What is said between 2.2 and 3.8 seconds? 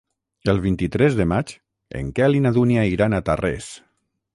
Quel i na Dúnia iran a Tarrés.